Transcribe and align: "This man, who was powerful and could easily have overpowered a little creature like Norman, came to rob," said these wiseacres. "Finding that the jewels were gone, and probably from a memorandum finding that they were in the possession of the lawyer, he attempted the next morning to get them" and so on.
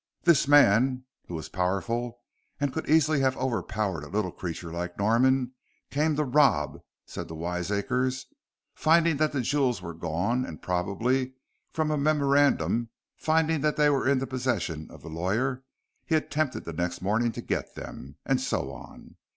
"This 0.23 0.47
man, 0.47 1.03
who 1.27 1.35
was 1.35 1.47
powerful 1.47 2.21
and 2.59 2.73
could 2.73 2.89
easily 2.89 3.19
have 3.19 3.37
overpowered 3.37 4.03
a 4.03 4.09
little 4.09 4.31
creature 4.31 4.73
like 4.73 4.97
Norman, 4.97 5.51
came 5.91 6.15
to 6.15 6.23
rob," 6.23 6.81
said 7.05 7.27
these 7.27 7.33
wiseacres. 7.37 8.25
"Finding 8.73 9.17
that 9.17 9.31
the 9.31 9.41
jewels 9.41 9.79
were 9.79 9.93
gone, 9.93 10.43
and 10.43 10.59
probably 10.59 11.33
from 11.71 11.91
a 11.91 11.99
memorandum 11.99 12.89
finding 13.15 13.61
that 13.61 13.75
they 13.77 13.91
were 13.91 14.09
in 14.09 14.17
the 14.17 14.25
possession 14.25 14.89
of 14.89 15.03
the 15.03 15.07
lawyer, 15.11 15.61
he 16.07 16.15
attempted 16.15 16.65
the 16.65 16.73
next 16.73 17.03
morning 17.03 17.31
to 17.33 17.41
get 17.43 17.75
them" 17.75 18.15
and 18.25 18.41
so 18.41 18.71
on. 18.71 19.17